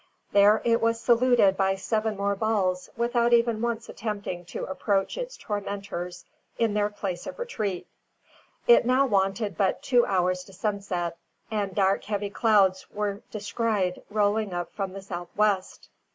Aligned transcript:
There 0.31 0.63
it 0.65 0.81
was 0.81 0.99
saluted 0.99 1.55
by 1.57 1.75
seven 1.75 2.17
more 2.17 2.35
balls 2.35 2.89
without 2.97 3.33
even 3.33 3.61
once 3.61 3.87
attempting 3.87 4.45
to 4.45 4.65
approach 4.65 5.15
its 5.15 5.37
tormentors 5.37 6.25
in 6.57 6.73
their 6.73 6.89
place 6.89 7.27
of 7.27 7.37
retreat. 7.37 7.85
It 8.65 8.83
now 8.83 9.05
wanted 9.05 9.55
but 9.59 9.83
two 9.83 10.03
hours 10.07 10.43
to 10.45 10.53
sunset, 10.53 11.19
and 11.51 11.75
dark 11.75 12.03
heavy 12.05 12.31
clouds 12.31 12.89
were 12.89 13.21
descried 13.29 14.01
rolling 14.09 14.55
up 14.55 14.73
from 14.73 14.93
the 14.93 15.03
south 15.03 15.29
west. 15.35 15.87